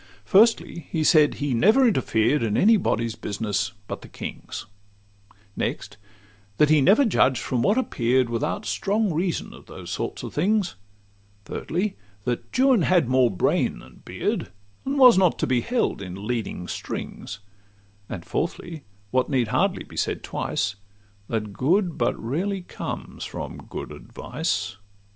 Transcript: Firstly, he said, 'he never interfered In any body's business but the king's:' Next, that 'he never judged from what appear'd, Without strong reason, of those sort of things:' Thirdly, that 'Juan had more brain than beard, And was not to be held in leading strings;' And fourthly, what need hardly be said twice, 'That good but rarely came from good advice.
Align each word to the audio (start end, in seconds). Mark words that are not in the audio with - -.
Firstly, 0.25 0.87
he 0.89 1.03
said, 1.03 1.35
'he 1.35 1.53
never 1.53 1.87
interfered 1.87 2.41
In 2.41 2.57
any 2.57 2.75
body's 2.75 3.13
business 3.13 3.73
but 3.87 4.01
the 4.01 4.07
king's:' 4.07 4.65
Next, 5.55 5.97
that 6.57 6.71
'he 6.71 6.81
never 6.81 7.05
judged 7.05 7.37
from 7.43 7.61
what 7.61 7.77
appear'd, 7.77 8.27
Without 8.27 8.65
strong 8.65 9.13
reason, 9.13 9.53
of 9.53 9.67
those 9.67 9.91
sort 9.91 10.23
of 10.23 10.33
things:' 10.33 10.73
Thirdly, 11.45 11.97
that 12.23 12.45
'Juan 12.51 12.81
had 12.81 13.07
more 13.09 13.29
brain 13.29 13.77
than 13.77 14.01
beard, 14.03 14.49
And 14.85 14.97
was 14.97 15.19
not 15.19 15.37
to 15.37 15.45
be 15.45 15.61
held 15.61 16.01
in 16.01 16.25
leading 16.25 16.67
strings;' 16.67 17.37
And 18.09 18.25
fourthly, 18.25 18.85
what 19.11 19.29
need 19.29 19.49
hardly 19.49 19.83
be 19.83 19.97
said 19.97 20.23
twice, 20.23 20.77
'That 21.27 21.53
good 21.53 21.99
but 21.99 22.17
rarely 22.19 22.63
came 22.63 23.19
from 23.21 23.67
good 23.69 23.91
advice. 23.91 24.77